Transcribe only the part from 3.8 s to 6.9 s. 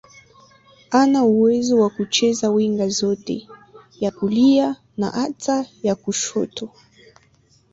ya kulia na hata ya kushoto.